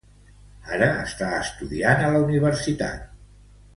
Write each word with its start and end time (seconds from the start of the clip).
Ara, 0.77 0.87
està 1.09 1.27
estudiant 1.41 2.01
a 2.07 2.09
la 2.17 2.23
universitat. 2.25 3.05